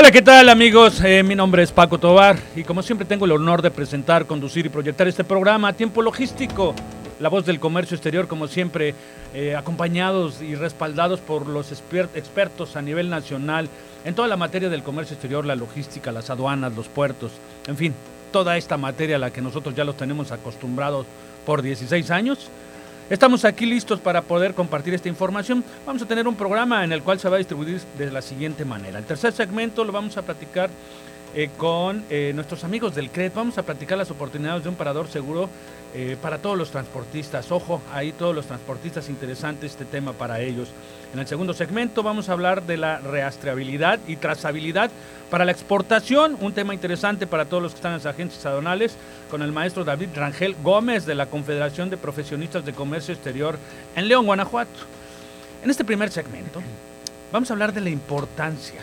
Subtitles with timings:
[0.00, 1.02] Hola, ¿qué tal amigos?
[1.04, 4.64] Eh, mi nombre es Paco Tobar y como siempre tengo el honor de presentar, conducir
[4.64, 6.74] y proyectar este programa Tiempo Logístico,
[7.18, 8.94] la voz del comercio exterior, como siempre,
[9.34, 13.68] eh, acompañados y respaldados por los expertos a nivel nacional
[14.06, 17.32] en toda la materia del comercio exterior, la logística, las aduanas, los puertos,
[17.66, 17.94] en fin,
[18.32, 21.04] toda esta materia a la que nosotros ya los tenemos acostumbrados
[21.44, 22.48] por 16 años.
[23.10, 25.64] Estamos aquí listos para poder compartir esta información.
[25.84, 28.64] Vamos a tener un programa en el cual se va a distribuir de la siguiente
[28.64, 29.00] manera.
[29.00, 30.70] El tercer segmento lo vamos a platicar
[31.34, 33.32] eh, con eh, nuestros amigos del CRED.
[33.34, 35.48] Vamos a platicar las oportunidades de un parador seguro
[35.94, 37.52] eh, para todos los transportistas.
[37.52, 40.68] Ojo, ahí todos los transportistas, interesante este tema para ellos.
[41.12, 44.90] En el segundo segmento vamos a hablar de la rastreabilidad y trazabilidad
[45.30, 48.96] para la exportación, un tema interesante para todos los que están en las agencias aduanales,
[49.30, 53.56] con el maestro David Rangel Gómez de la Confederación de Profesionistas de Comercio Exterior
[53.94, 54.80] en León, Guanajuato.
[55.62, 56.60] En este primer segmento
[57.32, 58.80] vamos a hablar de la importancia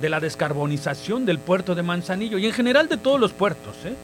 [0.00, 3.76] de la descarbonización del puerto de Manzanillo y en general de todos los puertos.
[3.84, 3.94] ¿eh?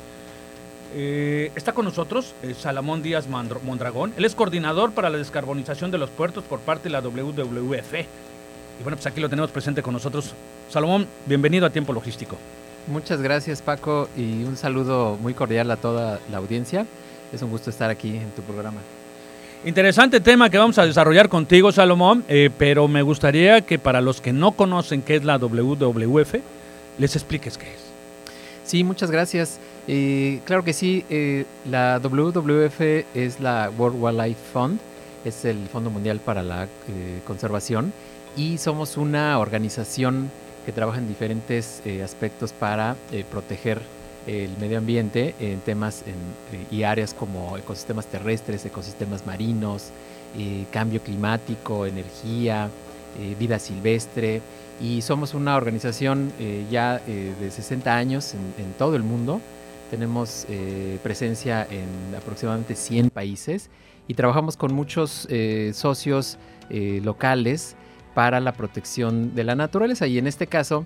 [0.97, 4.13] Eh, está con nosotros eh, Salamón Díaz Mondragón.
[4.17, 7.95] Él es coordinador para la descarbonización de los puertos por parte de la WWF.
[7.95, 10.33] Y bueno, pues aquí lo tenemos presente con nosotros.
[10.71, 12.37] Salomón, bienvenido a Tiempo Logístico.
[12.87, 16.87] Muchas gracias Paco y un saludo muy cordial a toda la audiencia.
[17.33, 18.81] Es un gusto estar aquí en tu programa.
[19.65, 24.21] Interesante tema que vamos a desarrollar contigo, Salomón, eh, pero me gustaría que para los
[24.21, 26.35] que no conocen qué es la WWF,
[26.99, 27.81] les expliques qué es.
[28.65, 29.59] Sí, muchas gracias.
[29.89, 34.81] Eh, claro que sí, eh, la WWF es la World Wildlife Fund,
[35.25, 36.69] es el Fondo Mundial para la
[37.27, 37.95] Conservación
[38.37, 40.31] y somos una organización
[40.67, 42.97] que trabaja en diferentes aspectos para
[43.31, 43.81] proteger
[44.27, 46.03] el medio ambiente en temas
[46.71, 49.91] y áreas como ecosistemas terrestres, ecosistemas marinos,
[50.73, 52.69] cambio climático, energía,
[53.39, 54.41] vida silvestre
[54.81, 56.33] y somos una organización
[56.71, 59.41] ya de 60 años en todo el mundo
[59.95, 63.71] tenemos eh, presencia en aproximadamente 100 países
[64.09, 66.37] y trabajamos con muchos eh, socios
[66.69, 67.77] eh, locales
[68.13, 70.09] para la protección de la naturaleza.
[70.09, 70.85] Y en este caso,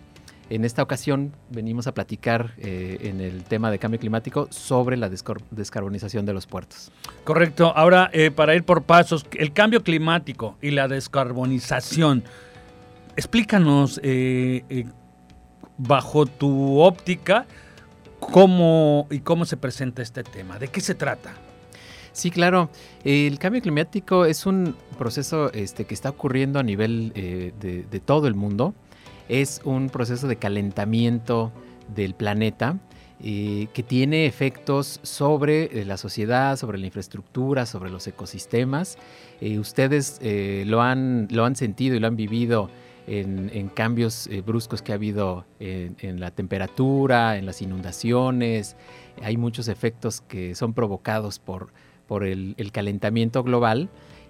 [0.50, 6.25] en esta ocasión, venimos a platicar en el tema de cambio climático sobre la descarbonización
[6.25, 6.91] de los puertos.
[7.25, 7.72] Correcto.
[7.76, 12.25] Ahora, para ir por pasos, el cambio climático y la descarbonización.
[13.16, 14.00] Explícanos
[15.78, 17.47] bajo tu óptica
[18.19, 21.32] cómo y cómo se presenta este tema, de qué se trata.
[22.12, 22.69] Sí, claro.
[23.04, 28.26] El cambio climático es un proceso este, que está ocurriendo a nivel eh, de, todo
[28.26, 28.75] el mundo.
[29.28, 31.53] Es un proceso de calentamiento
[31.94, 32.78] del planeta
[33.21, 38.97] eh, que tiene efectos sobre eh, la sociedad, sobre la infraestructura, sobre los ecosistemas.
[39.59, 40.21] ustedes
[40.66, 42.71] lo, han, lo han sentido y lo han vivido
[43.09, 48.77] en, cambios eh, bruscos que ha habido en, la temperatura, en las inundaciones.
[49.22, 51.72] Hay muchos efectos que son provocados por,
[52.06, 53.89] por el, calentamiento global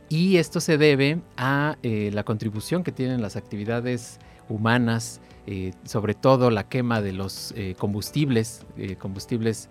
[0.09, 6.15] y esto se debe a eh, la contribución que tienen las actividades humanas, eh, sobre
[6.15, 8.67] todo la quema de los combustibles,
[8.99, 9.69] combustibles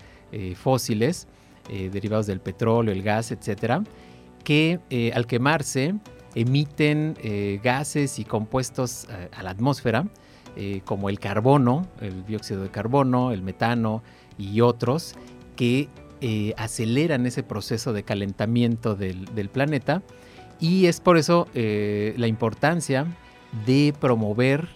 [0.55, 1.27] fósiles,
[1.67, 3.83] derivados del petróleo, el gas, etcétera,
[4.43, 4.79] que
[5.13, 5.95] al quemarse
[6.37, 10.07] emiten eh, gases y compuestos eh, a la atmósfera,
[10.55, 14.03] eh, como el carbono, el dióxido de carbono, el metano
[14.37, 15.15] y otros,
[15.55, 15.89] que
[16.57, 20.01] aceleran ese proceso de calentamiento del planeta.
[20.59, 23.05] Y es por eso la importancia
[23.65, 24.67] de promover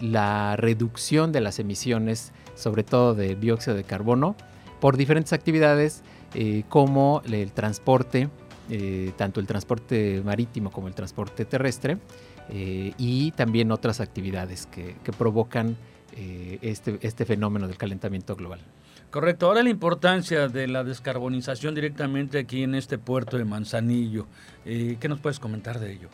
[0.00, 4.36] la reducción de las emisiones, sobre todo de dióxido de carbono,
[4.80, 6.02] por diferentes actividades
[6.68, 8.28] como el transporte,
[8.68, 11.98] eh, tanto el transporte marítimo como el transporte terrestre
[12.48, 15.76] eh, y también otras actividades que, provocan
[16.16, 18.58] eh, este, este fenómeno del calentamiento global.
[19.10, 19.46] Correcto.
[19.46, 24.26] Ahora la importancia de la descarbonización directamente aquí en este puerto de Manzanillo.
[24.64, 26.08] ¿Qué nos puedes comentar de ello?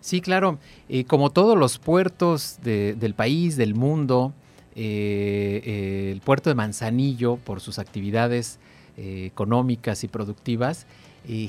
[0.00, 0.58] Sí, claro.
[1.06, 4.32] como todos los puertos del país, del mundo,
[4.74, 8.58] el puerto de Manzanillo, por sus actividades
[8.96, 10.86] económicas y productivas,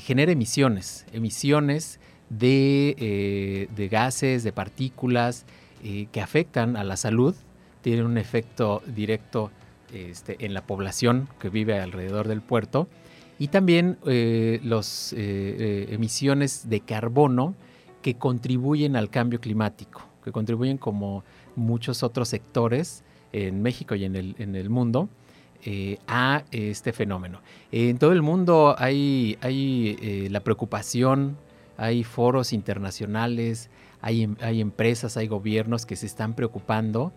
[0.02, 5.46] genera emisiones, emisiones de, gases, de partículas
[5.82, 7.34] que afectan a la salud,
[7.80, 9.50] tienen un efecto directo
[9.92, 12.86] este, en la población que vive alrededor del puerto
[13.38, 17.54] y también las emisiones de carbono
[18.02, 21.24] que contribuyen al cambio climático, que contribuyen como
[21.56, 25.08] muchos otros sectores en México y en el, en el mundo
[25.64, 27.40] eh, a este fenómeno.
[27.70, 31.36] En todo el mundo hay, hay eh, la preocupación,
[31.76, 33.70] hay foros internacionales,
[34.00, 37.12] hay, em, hay empresas, hay gobiernos que se están preocupando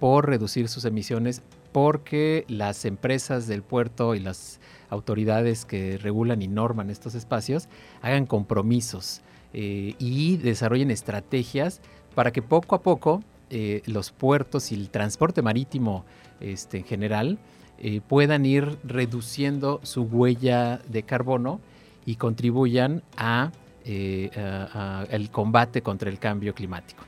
[0.00, 1.42] por reducir sus emisiones
[1.72, 4.60] porque las empresas del puerto y las
[4.90, 7.68] autoridades que regulan y norman estos espacios
[8.02, 9.22] hagan compromisos
[9.56, 11.80] eh, y desarrollen estrategias
[12.16, 16.04] para que poco a poco eh, los puertos y el transporte marítimo
[16.40, 17.38] este, en general
[17.78, 21.60] eh, puedan ir reduciendo su huella de carbono
[22.04, 23.52] y contribuyan a,
[23.84, 27.04] el combate contra el cambio climático.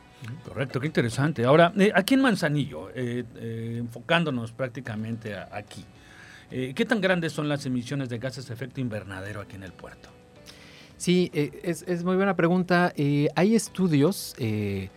[0.46, 1.44] Correcto, qué interesante.
[1.44, 5.84] Ahora, aquí en Manzanillo, enfocándonos prácticamente aquí,
[6.50, 10.10] ¿qué tan grandes son las emisiones de gases de efecto invernadero aquí en el puerto?
[10.96, 12.92] Sí, eh, es, muy buena pregunta.
[12.96, 14.88] Eh, hay estudios, eh,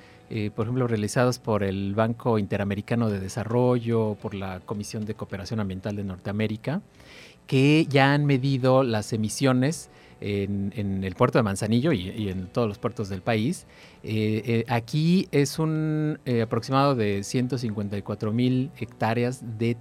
[0.56, 5.98] por ejemplo, realizados por el Banco Interamericano de Desarrollo, por la Comisión de Cooperación Ambiental
[5.98, 6.82] de Norteamérica,
[7.48, 9.90] que ya han medido las emisiones
[10.22, 13.66] en, el puerto de Manzanillo y, en todos los puertos del país.
[14.68, 19.78] aquí es un aproximado de 154 mil hectáreas de,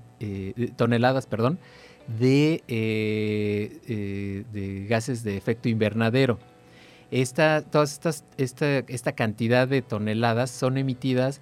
[0.76, 1.58] toneladas, perdón,
[2.08, 6.38] de, eh, eh, de gases de efecto invernadero.
[7.10, 11.40] Esta, todas estas, esta, esta cantidad de toneladas son emitidas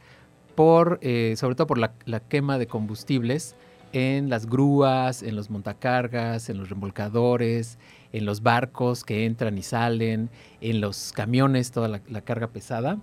[0.55, 3.57] por, eh, sobre todo por la, quema de combustibles
[3.93, 7.79] en las grúas, en los montacargas, en los remolcadores,
[8.13, 10.31] en los barcos que entran y salen,
[10.61, 12.99] en los camiones, toda la carga pesada.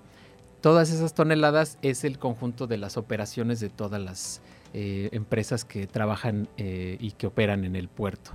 [0.61, 4.41] Todas esas toneladas es el conjunto de las operaciones de todas las
[4.75, 8.31] eh, empresas que trabajan eh, y que operan en el puerto.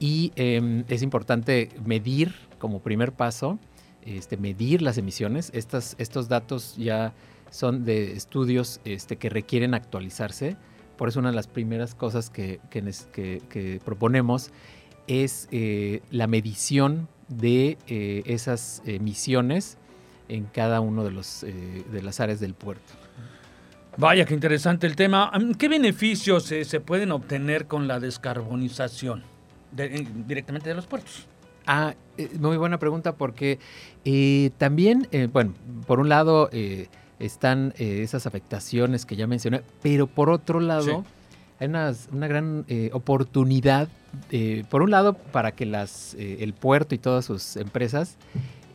[0.00, 3.60] Y em, es importante medir como primer paso,
[4.02, 5.52] este, medir las emisiones.
[5.54, 7.14] Estas, estos datos ya
[7.52, 10.56] son de estudios este, que requieren actualizarse.
[10.96, 14.50] Por eso una de las primeras cosas que, que, proponemos
[15.06, 17.78] es eh, la medición de
[18.26, 19.78] esas emisiones
[20.28, 23.05] en cada uno de, los, de las áreas del puerto.
[23.98, 25.32] Vaya, qué interesante el tema.
[25.58, 29.22] ¿Qué beneficios se pueden obtener con la descarbonización
[29.78, 31.26] eh, directamente de los puertos?
[31.66, 33.58] Ah, eh, muy buena pregunta porque
[34.04, 35.54] eh, también, bueno,
[35.86, 36.50] por un lado
[37.18, 41.04] están esas afectaciones que ya mencioné, pero por otro lado
[41.58, 43.88] hay una, gran oportunidad,
[44.68, 48.18] por un lado, para que las, el puerto y todas sus empresas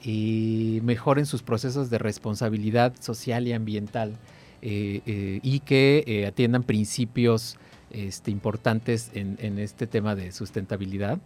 [0.04, 4.18] mejoren sus procesos de responsabilidad social y ambiental.
[4.64, 7.58] Eh, eh, y que eh, atiendan principios
[7.90, 11.18] este, importantes en, este tema de sustentabilidad.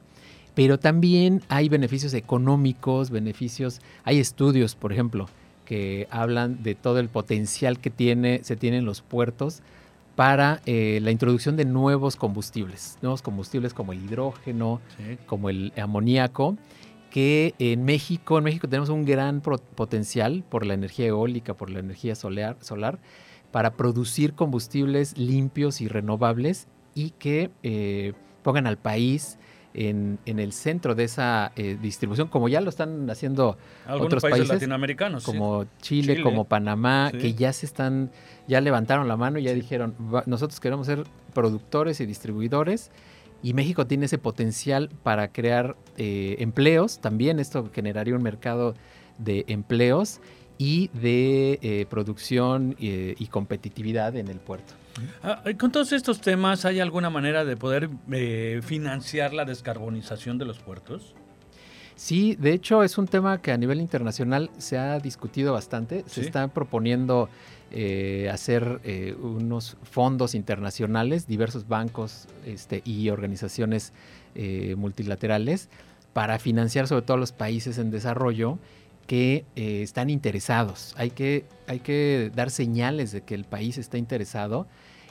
[0.54, 5.28] Pero también hay beneficios económicos, beneficios, hay estudios, por ejemplo,
[5.66, 9.62] que hablan de todo el potencial que tiene, se tiene en los puertos
[10.16, 14.80] para la introducción de nuevos combustibles, nuevos combustibles como el hidrógeno,
[15.26, 16.56] como el amoníaco,
[17.10, 21.80] que en México, en México tenemos un gran potencial por la energía eólica, por la
[21.80, 22.98] energía solar, solar
[23.56, 28.12] para producir combustibles limpios y renovables y que eh,
[28.44, 29.38] pongan al país
[29.74, 33.58] en, el centro de esa eh, distribución, como ya lo están haciendo
[33.90, 38.12] otros países, latinoamericanos, como Chile, como Panamá, que ya se están,
[38.46, 39.96] ya levantaron la mano y ya dijeron,
[40.26, 42.92] nosotros queremos ser productores y distribuidores.
[43.42, 47.00] Y México tiene ese potencial para crear eh, empleos.
[47.00, 48.76] También esto generaría un mercado
[49.18, 50.20] de empleos
[50.58, 54.74] y de eh, producción eh, y competitividad en el puerto.
[55.24, 60.46] Ah, con todos estos temas, ¿hay alguna manera de poder eh, financiar la descarbonización de
[60.46, 61.14] los puertos?
[61.96, 66.04] Sí, de hecho es un tema que a nivel internacional se ha discutido bastante.
[66.08, 67.30] Se están proponiendo
[68.32, 68.82] hacer
[69.22, 73.94] unos fondos internacionales, diversos bancos este, y organizaciones
[74.76, 75.70] multilaterales
[76.12, 78.60] para financiar sobre todo los países en desarrollo
[79.08, 80.94] que eh, están interesados.
[80.98, 84.68] Hay que, hay que dar señales de que el país está interesado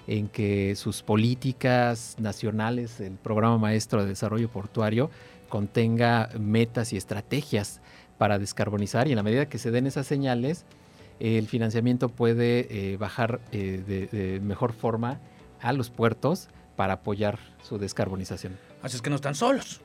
[0.07, 5.11] en que sus políticas nacionales, el programa maestro de desarrollo portuario,
[5.49, 7.81] contenga metas y estrategias
[8.19, 10.65] para descarbonizar y en la medida que se den esas señales,
[11.21, 15.21] el financiamiento puede eh, bajar eh, de, de mejor forma
[15.61, 18.59] a los puertos para apoyar su descarbonización.
[18.83, 19.81] Así es que no están solos.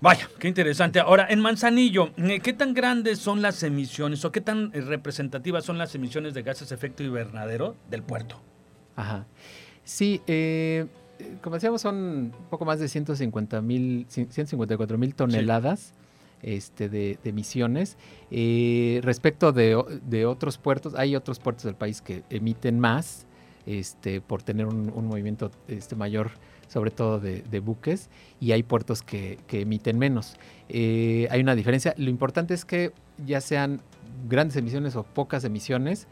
[0.00, 1.00] Vaya, qué interesante.
[1.00, 5.64] Ahora, en Manzanillo, eh, ¿qué tan grandes son las emisiones o qué tan eh, representativas
[5.64, 8.40] son las emisiones de gases de efecto invernadero del puerto?
[8.94, 9.26] Ajá.
[9.84, 10.86] Sí, eh,
[11.42, 15.94] como decíamos, son un poco más de 150 mil, 154 mil toneladas.
[16.42, 17.96] Este, de, emisiones.
[19.02, 23.26] respecto de, otros puertos, hay otros puertos del país que emiten más
[23.64, 26.32] este, por tener un, un movimiento este, mayor
[26.68, 30.36] sobre todo de, buques, y hay puertos que, emiten menos.
[30.68, 31.94] Eh, hay una diferencia.
[31.96, 32.92] Lo importante es que
[33.24, 33.80] ya sean
[34.28, 36.06] grandes emisiones o pocas emisiones,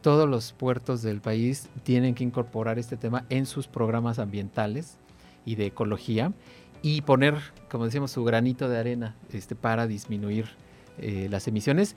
[0.00, 4.98] todos los puertos del país tienen que incorporar este tema en sus programas ambientales
[5.44, 6.32] y de ecología
[6.82, 7.34] y poner,
[7.68, 10.46] como decíamos, su granito de arena este, para disminuir
[10.98, 11.96] eh, las emisiones.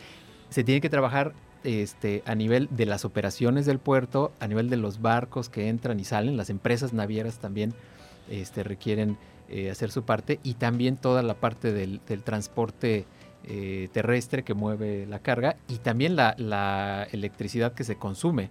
[0.50, 4.78] Se tiene que trabajar este, a nivel de las operaciones del puerto, a nivel de
[4.78, 7.74] los barcos que entran y salen, las empresas navieras también
[8.30, 9.18] este, requieren
[9.50, 13.06] eh, hacer su parte y también toda la parte del, transporte
[13.44, 18.50] eh, terrestre que mueve la carga y también la, electricidad que se consume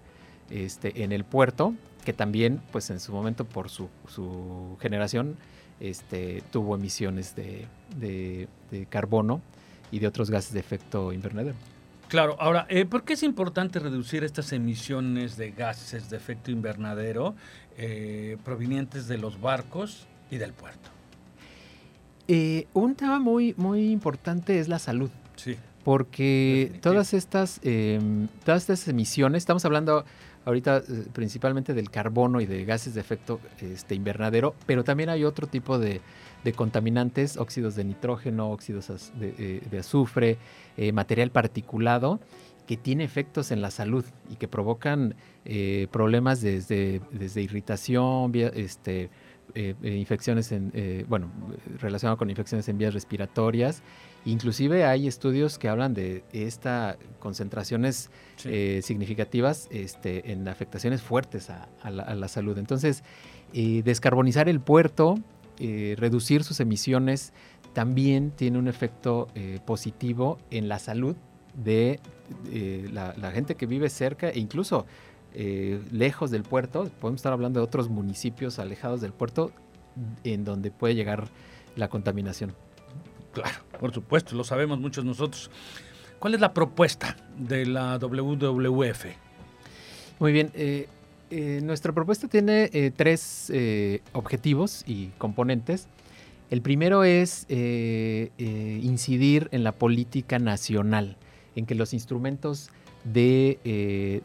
[0.51, 1.75] este, en el puerto,
[2.05, 3.89] que también pues en su momento por su,
[4.81, 5.37] generación
[6.51, 8.47] tuvo emisiones de
[8.91, 9.41] carbono
[9.91, 11.57] y de otros gases de efecto invernadero.
[12.11, 17.37] Claro, ahora, eh, ¿por qué es importante reducir estas emisiones de gases de efecto invernadero
[17.79, 20.91] eh, provenientes de los barcos y del puerto?
[22.27, 25.09] Eh, un tema muy, muy importante es la salud.
[25.37, 25.57] Sí.
[25.85, 30.05] Porque todas estas, em, todas estas emisiones, estamos hablando
[30.45, 30.83] ahorita
[31.13, 35.79] principalmente del carbono y de gases de efecto este, invernadero, pero también hay otro tipo
[35.79, 36.01] de,
[36.45, 40.39] de contaminantes, óxidos de nitrógeno, óxidos de, eh, azufre,
[40.77, 42.21] eh, material particulado
[42.67, 49.11] que tiene efectos en la salud y que provocan eh, problemas desde, desde irritación, este,
[49.83, 50.73] infecciones en,
[51.09, 51.33] bueno,
[51.81, 53.83] relacionado con infecciones en vías respiratorias.
[54.25, 62.03] Inclusive hay estudios que hablan de estas concentraciones significativas este, en afectaciones fuertes a, la,
[62.03, 62.59] a la, salud.
[62.59, 63.03] Entonces,
[63.53, 65.17] descarbonizar el puerto
[65.63, 67.35] eh, reducir sus emisiones
[67.75, 71.17] también tiene un efecto eh, positivo en la salud
[71.53, 72.01] de
[72.51, 74.87] eh, la, gente que vive cerca e incluso
[75.93, 76.91] lejos del puerto.
[76.99, 79.53] Podemos estar hablando de otros municipios alejados del puerto
[80.25, 81.29] en donde puede llegar
[81.77, 82.55] la contaminación.
[83.33, 85.51] Claro, por supuesto, lo sabemos muchos nosotros.
[86.19, 89.07] ¿Cuál es la propuesta de la WWF?
[90.19, 90.53] Muy bien,
[91.33, 95.87] eh, nuestra propuesta tiene eh, tres eh, objetivos y componentes.
[96.51, 101.17] El primero es incidir en la política nacional,
[101.55, 102.71] en que los instrumentos
[103.05, 104.21] de,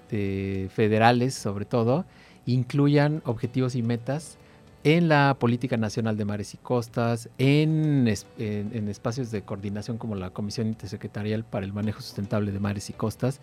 [0.74, 2.06] federales, sobre todo,
[2.48, 4.40] incluyan objetivos y metas
[4.86, 10.30] en la política nacional de mares y costas, en, en, espacios de coordinación como la
[10.30, 13.42] Comisión Intersecretarial para el Manejo Sustentable de Mares y Costas,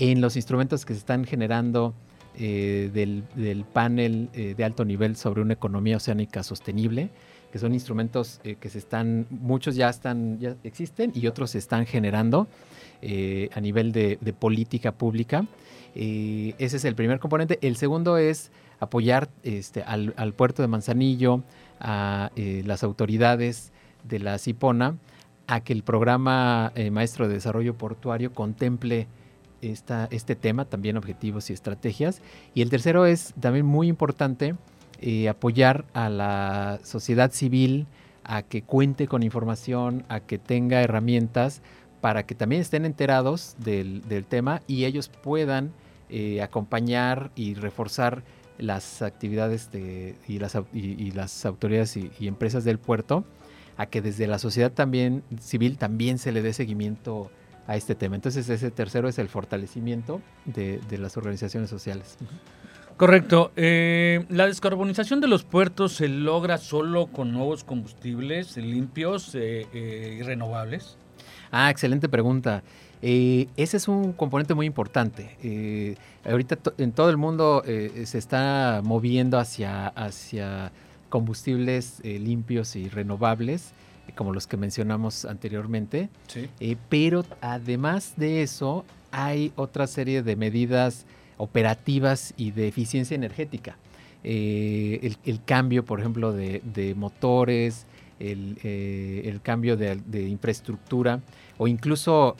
[0.00, 1.94] en los instrumentos que se están generando
[2.34, 7.10] eh, del, panel eh, de alto nivel sobre una economía oceánica sostenible,
[7.52, 11.58] que son instrumentos eh, que se están, muchos ya están, ya existen y otros se
[11.58, 12.48] están generando
[13.54, 15.44] a nivel de, política pública.
[15.94, 17.58] ese es el primer componente.
[17.60, 21.42] El segundo es apoyar este, al, al puerto de Manzanillo,
[21.80, 23.72] a las autoridades
[24.04, 24.98] de la CIPONA,
[25.48, 29.08] a que el programa Maestro de Desarrollo Portuario contemple
[29.62, 32.20] este tema, también objetivos y estrategias.
[32.54, 34.56] Y el tercero es también muy importante
[35.02, 37.86] eh, apoyar a la sociedad civil
[38.24, 41.60] a que cuente con información, a que tenga herramientas
[42.00, 45.72] para que también estén enterados del, tema y ellos puedan
[46.08, 48.22] eh, acompañar y reforzar
[48.58, 53.24] las actividades de, y, las, y, las autoridades y, empresas del puerto,
[53.76, 57.30] a que desde la sociedad también civil también se le dé seguimiento
[57.66, 58.14] a este tema.
[58.14, 62.18] Entonces ese tercero es el fortalecimiento de, las organizaciones sociales.
[63.02, 63.50] Correcto.
[63.56, 70.18] Eh, ¿La descarbonización de los puertos se logra solo con nuevos combustibles limpios eh, eh,
[70.20, 70.96] y renovables?
[71.50, 72.62] Ah, excelente pregunta.
[73.00, 76.06] ese es un componente muy importante.
[76.24, 80.70] ahorita en todo el mundo se está moviendo hacia, hacia
[81.08, 83.74] combustibles limpios y renovables
[84.14, 86.08] como los que mencionamos anteriormente.
[86.60, 91.06] Eh, pero además de eso, hay otra serie de medidas
[91.42, 93.76] operativas y de eficiencia energética.
[94.24, 97.86] Eh, el, cambio, por ejemplo, de, motores,
[98.20, 101.20] eh, el, cambio de, infraestructura
[101.58, 102.36] o incluso,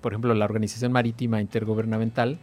[0.00, 2.38] por ejemplo, la Organización Marítima Intergubernamental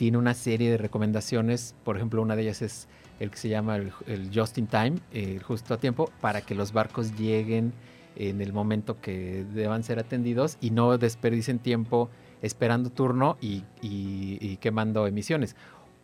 [0.00, 1.74] tiene una serie de recomendaciones.
[1.84, 2.88] Por ejemplo, una de ellas es
[3.20, 6.72] el que se llama el, just in time, eh, justo a tiempo, para que los
[6.72, 7.74] barcos lleguen
[8.16, 12.08] en el momento que deban ser atendidos y no desperdicien tiempo
[12.42, 15.56] esperando turno y, quemando emisiones.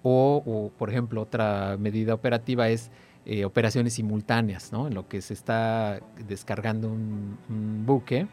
[0.02, 2.90] O, por ejemplo, otra medida operativa es
[3.24, 4.86] eh, operaciones simultáneas, ¿no?
[4.86, 8.28] En lo que se está descargando un, buque,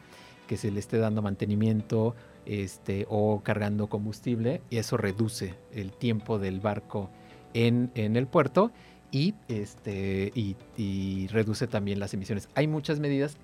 [0.48, 6.38] que se le esté dando mantenimiento este, o cargando combustible, y eso reduce el tiempo
[6.38, 7.10] del barco
[7.53, 8.72] en, el puerto
[9.12, 12.50] y, este, y, reduce también las emisiones.
[12.55, 13.38] Hay muchas medidas,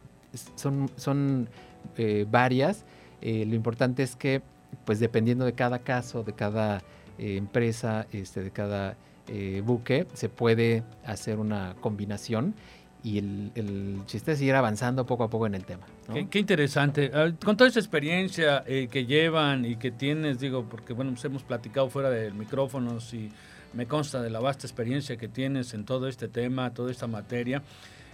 [0.56, 1.50] son, son
[1.98, 2.86] eh, varias.
[3.22, 4.42] Eh, lo importante es que,
[4.86, 6.84] pues dependiendo de cada caso, de cada
[7.18, 8.96] eh, empresa, este, de cada
[9.64, 12.56] buque, se puede hacer una combinación
[13.04, 15.86] y el, chiste es ir avanzando poco a poco en el tema.
[16.32, 17.12] Qué, interesante.
[17.14, 21.44] Ah, con toda esa experiencia que llevan y que tienes, digo, porque bueno, pues hemos
[21.44, 23.30] platicado fuera de micrófonos y
[23.74, 27.62] me consta de la vasta experiencia que tienes en todo este tema, toda esta materia.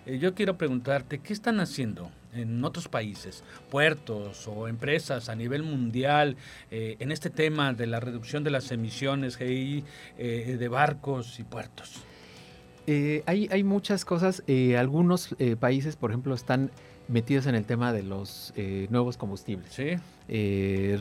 [0.05, 5.63] Eh, yo quiero preguntarte, ¿qué están haciendo en otros países, puertos o empresas a nivel
[5.63, 6.37] mundial
[6.71, 9.83] eh, en este tema de la reducción de las emisiones GI
[10.17, 12.03] eh, de barcos y puertos?
[12.87, 14.43] hay, hay, muchas cosas.
[14.77, 16.69] algunos países, por ejemplo, están
[17.07, 18.53] metidos en el tema de los
[18.91, 19.73] nuevos combustibles.
[19.73, 19.95] Sí.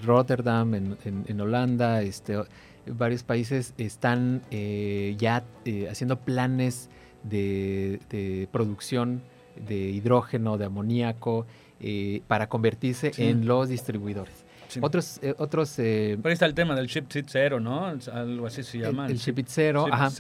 [0.02, 2.38] Rotterdam en, en Holanda, este,
[2.86, 6.88] varios países están eh, ya eh, haciendo planes
[7.22, 9.22] de, producción
[9.66, 11.46] de hidrógeno, de amoníaco,
[11.80, 14.44] eh, para convertirse en los distribuidores.
[14.80, 17.86] Otros, otros Pero ahí está el tema del chip cero, ¿no?
[18.12, 19.06] Algo así se llama.
[19.06, 20.10] El, chip cero, ajá,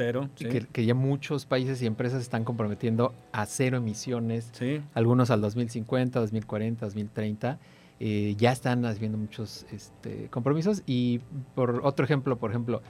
[0.72, 4.52] que, ya muchos países y empresas están comprometiendo a cero emisiones,
[4.94, 7.58] algunos al 2050, 2040, 2030.
[8.00, 11.20] Eh, ya están haciendo muchos este, compromisos y
[11.54, 12.82] por otro ejemplo, por ejemplo,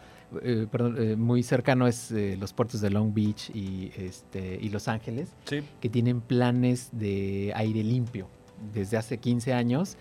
[0.43, 5.31] eh, eh, muy cercano es los puertos de Long Beach y, este, y Los Ángeles,
[5.47, 8.29] que tienen planes de aire limpio
[8.73, 9.97] desde hace 15 años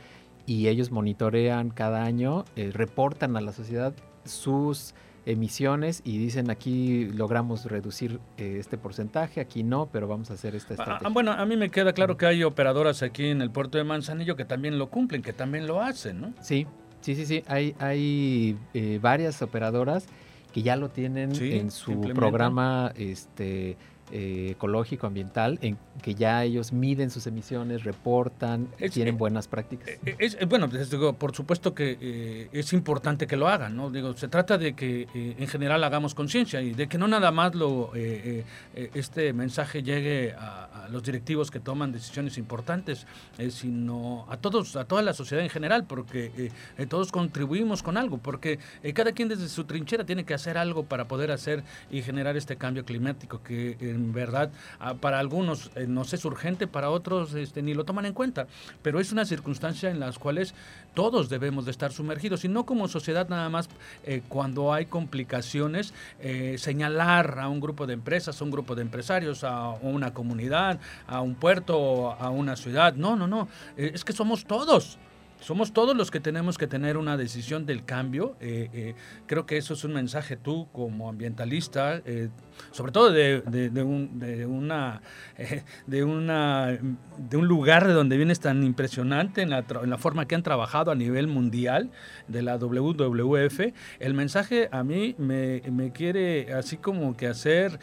[0.46, 3.94] y ellos monitorean cada año, reportan a la sociedad
[4.26, 4.94] sus
[5.26, 10.56] emisiones y dicen aquí logramos reducir eh, este porcentaje, aquí no, pero vamos a hacer
[10.56, 11.10] esta ah, estrategia.
[11.10, 14.36] bueno, a mí me queda claro que hay operadoras aquí en el puerto de Manzanillo
[14.36, 16.34] que también lo cumplen, que también lo hacen, ¿no?
[16.42, 16.68] Sí,
[17.02, 17.44] sí, sí, sí.
[17.48, 20.08] Hay, hay eh, varias operadoras
[20.54, 23.76] que ya lo tienen en su programa este,
[24.12, 29.90] eh, ecológico, ambiental, en que ya ellos miden sus emisiones, reportan, tienen buenas prácticas.
[30.06, 33.90] Eh, es, bueno, digo, por supuesto que eh, es importante que lo hagan, ¿no?
[33.90, 37.56] Digo, se trata de que en general hagamos conciencia y de que no nada más
[37.56, 43.08] lo este mensaje llegue a, los directivos que toman decisiones importantes,
[43.50, 46.52] sino a todos, a toda la sociedad en general, porque
[46.90, 48.60] todos contribuimos con algo, porque
[48.94, 52.58] cada quien desde su trinchera tiene que hacer algo para poder hacer y generar este
[52.58, 53.78] cambio climático que
[54.14, 58.14] verdad ah, para algunos eh, no es urgente, para otros este, ni lo toman en
[58.14, 58.48] cuenta,
[58.82, 60.54] pero es una circunstancia en las cuales
[60.94, 63.70] todos debemos de estar sumergidos y no como sociedad nada más
[64.04, 68.82] eh, cuando hay complicaciones eh, señalar a un grupo de empresas, a un grupo de
[68.82, 74.14] empresarios, a una comunidad, a un puerto, a una ciudad, no, no, no, es que
[74.14, 74.98] somos todos.
[75.44, 78.38] Somos todos los que tenemos que tener una decisión del cambio.
[78.40, 78.96] Eh, eh,
[79.28, 82.30] creo que eso es un mensaje tú como ambientalista, eh,
[82.72, 83.44] sobre todo de,
[83.84, 85.02] un, una,
[85.86, 86.80] de, una,
[87.18, 90.44] de un lugar de donde vienes tan impresionante en la, en la, forma que han
[90.44, 91.92] trabajado a nivel mundial
[92.30, 93.60] de la WWF.
[94.00, 97.82] El mensaje a mí me quiere así como que hacer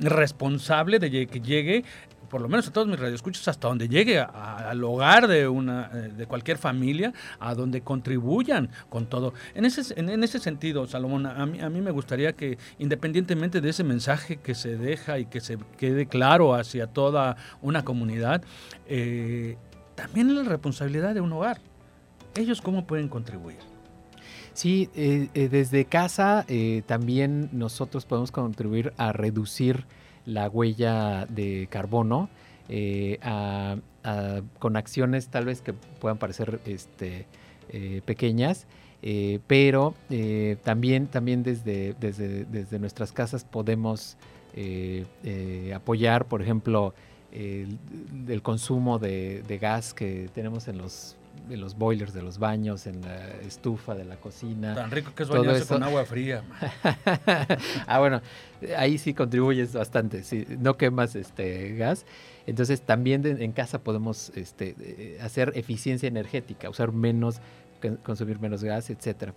[0.00, 1.84] responsable de que llegue
[2.28, 6.12] por lo menos a todos mis radioescuchos, hasta donde llegue al hogar de, una, eh,
[6.16, 9.34] de cualquier familia, a donde contribuyan con todo.
[9.54, 13.70] En ese, en, ese sentido, Salomón, a mí, a mí me gustaría que independientemente de
[13.70, 18.42] ese mensaje que se deja y que se quede claro hacia toda una comunidad,
[18.86, 19.56] eh,
[19.94, 21.58] también la responsabilidad de un hogar.
[22.34, 23.58] ¿Ellos cómo pueden contribuir?
[24.52, 26.44] Sí, eh, desde casa
[26.86, 29.86] también nosotros podemos contribuir a reducir
[30.28, 32.28] la huella de carbono
[32.68, 33.18] eh,
[34.58, 37.26] con acciones tal vez que puedan parecer este,
[37.70, 38.66] eh, pequeñas,
[39.02, 39.94] eh, pero
[40.62, 44.16] también, también desde, desde, nuestras casas podemos
[45.74, 46.94] apoyar, por ejemplo,
[47.32, 51.17] el, consumo de, gas que tenemos en los
[51.50, 54.74] en los boilers de los baños, en la estufa de la cocina.
[54.74, 56.42] Tan rico que es bañarse con agua fría.
[57.86, 58.20] ah, bueno,
[58.76, 62.06] ahí sí contribuyes bastante, sí, no quemas este gas.
[62.46, 67.40] Entonces también en casa podemos este, eh, hacer eficiencia energética, usar menos
[68.02, 69.34] consumir menos gas, etcétera.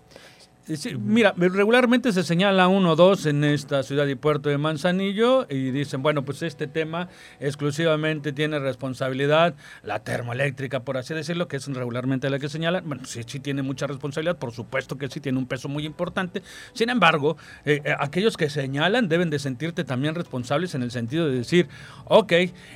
[0.99, 5.71] Mira, regularmente se señala uno o dos en esta ciudad y puerto de Manzanillo y
[5.71, 11.67] dicen, bueno, pues este tema exclusivamente tiene responsabilidad la termoeléctrica, por así decirlo, que es
[11.67, 12.87] regularmente la que señalan.
[12.87, 16.41] Bueno, sí, sí tiene mucha responsabilidad, por supuesto que sí tiene un peso muy importante.
[16.73, 21.27] Sin embargo, eh, eh, aquellos que señalan deben de sentirte también responsables en el sentido
[21.27, 21.67] de decir,
[22.05, 22.33] ok,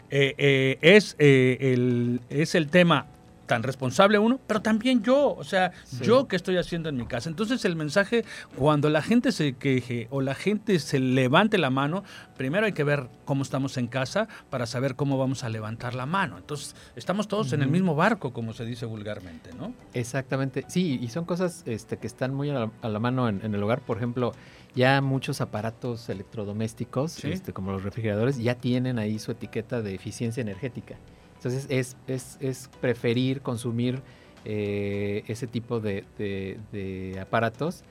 [0.09, 3.07] eh, es, el, es el tema
[3.45, 7.29] tan responsable uno, pero también yo, o sea, yo que estoy haciendo en mi casa.
[7.29, 12.03] Entonces el mensaje, cuando la gente se queje o la gente se levante la mano,
[12.37, 16.05] primero hay que ver cómo estamos en casa para saber cómo vamos a levantar la
[16.05, 16.37] mano.
[16.37, 19.73] Entonces estamos todos en el mismo barco, como se dice vulgarmente, ¿no?
[19.93, 23.81] Exactamente, sí, y son cosas este, que están muy a la, mano en, el hogar.
[23.81, 24.33] Por ejemplo,
[24.75, 30.41] ya muchos aparatos electrodomésticos, este, como los refrigeradores, ya tienen ahí su etiqueta de eficiencia
[30.41, 30.97] energética.
[31.45, 34.01] Entonces es, es, es preferir consumir
[34.45, 37.83] eh, ese tipo de, de aparatos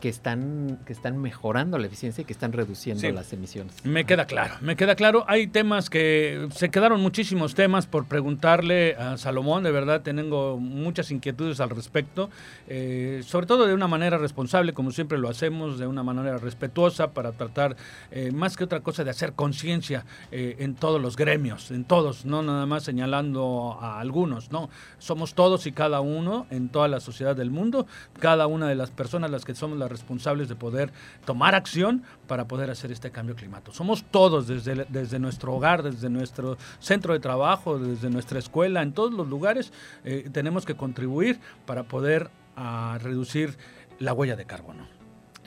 [0.00, 3.74] que están, que están mejorando la eficiencia y que están reduciendo las emisiones.
[3.84, 5.24] Me queda claro, me queda claro.
[5.28, 11.10] Hay temas que se quedaron muchísimos temas por preguntarle a Salomón, de verdad tengo muchas
[11.10, 12.30] inquietudes al respecto,
[12.68, 17.12] eh, sobre todo de una manera responsable, como siempre lo hacemos, de una manera respetuosa
[17.12, 17.76] para tratar,
[18.10, 22.24] eh, más que otra cosa, de hacer conciencia eh, en todos los gremios, en todos,
[22.24, 27.00] no nada más señalando a algunos, no, somos todos y cada uno en toda la
[27.00, 27.86] sociedad del mundo,
[28.20, 30.92] cada una de las personas las que somos las responsables de poder
[31.24, 33.72] tomar acción para poder hacer este cambio climático.
[33.74, 38.92] Somos todos, desde, desde nuestro hogar, desde nuestro centro de trabajo, desde nuestra escuela, en
[38.92, 39.72] todos los lugares,
[40.04, 43.56] eh, tenemos que contribuir para poder ah, reducir
[43.98, 44.86] la huella de carbono.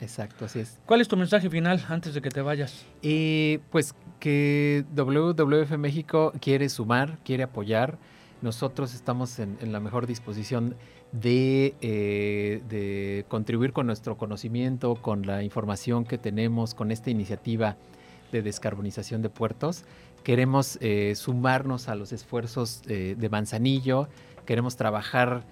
[0.00, 0.80] Exacto, así es.
[0.84, 2.84] ¿Cuál es tu mensaje final antes de que te vayas?
[3.70, 7.98] Pues que WWF México quiere sumar, quiere apoyar.
[8.40, 10.74] Nosotros estamos en, en la mejor disposición
[11.14, 17.76] eh, de, contribuir con nuestro conocimiento, con la información que tenemos, con esta iniciativa
[18.32, 19.84] de descarbonización de puertos.
[20.24, 24.08] Queremos eh, sumarnos a los esfuerzos eh, de Manzanillo,
[24.46, 25.44] queremos trabajar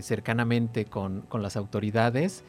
[0.00, 2.42] cercanamente con, las autoridades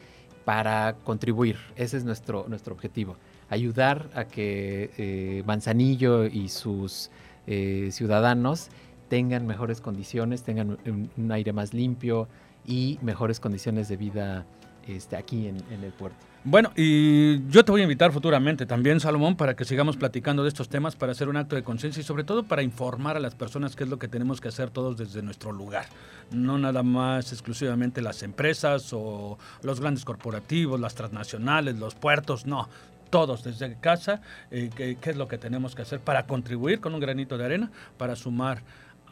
[0.46, 1.58] para contribuir.
[1.76, 3.16] Ese es nuestro, nuestro objetivo.
[3.50, 7.10] Ayudar a que Manzanillo y sus
[7.46, 8.70] ciudadanos
[9.08, 12.28] tengan mejores condiciones, tengan un, aire más limpio
[12.66, 14.46] y mejores condiciones de vida
[14.86, 16.18] este, aquí en, el puerto.
[16.46, 20.50] Bueno, y yo te voy a invitar futuramente también, Salomón, para que sigamos platicando de
[20.50, 23.34] estos temas, para hacer un acto de conciencia y sobre todo para informar a las
[23.34, 25.86] personas qué es lo que tenemos que hacer todos desde nuestro lugar.
[26.32, 32.68] No nada más exclusivamente las empresas o los grandes corporativos, las transnacionales, los puertos, no
[33.14, 37.00] todos desde casa, eh, qué, es lo que tenemos que hacer para contribuir con un
[37.00, 38.62] granito de arena, para sumar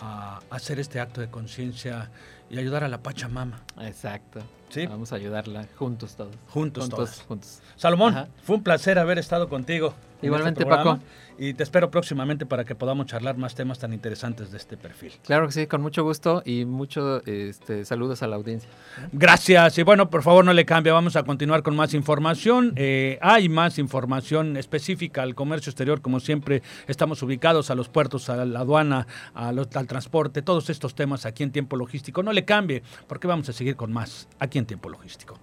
[0.03, 2.11] a hacer este acto de conciencia
[2.53, 3.61] y ayudar a la Pachamama.
[3.81, 4.41] Exacto.
[4.69, 4.87] ¿Sí?
[4.87, 6.35] Vamos a ayudarla juntos todos.
[6.49, 7.23] Juntos, todos.
[7.27, 7.61] Juntos.
[7.77, 9.95] Salomón, fue un placer haber estado contigo.
[10.17, 11.01] Este Igualmente, Paco.
[11.39, 15.13] Y te espero próximamente para que podamos charlar más temas tan interesantes de este perfil.
[15.25, 18.71] Claro que sí, con mucho gusto y muchos este, saludos a la audiencia.
[19.13, 19.79] Gracias.
[19.79, 22.73] Y bueno, por favor no le cambie, vamos a continuar con más información.
[22.77, 28.29] Eh, hay más información específica al comercio exterior, como siempre estamos ubicados a los puertos,
[28.29, 32.23] a la aduana, al transporte, todos estos temas aquí en tiempo logístico.
[32.23, 35.39] No le cambie, porque vamos a seguir con más aquí en tiempo logístico.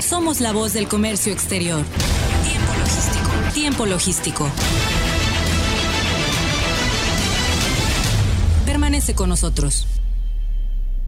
[0.00, 1.82] Somos la voz del comercio exterior.
[2.44, 3.30] Tiempo logístico.
[3.54, 4.50] Tiempo logístico.
[8.66, 9.86] Permanece con nosotros.